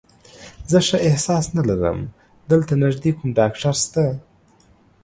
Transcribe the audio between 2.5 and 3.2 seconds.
دلته نږدې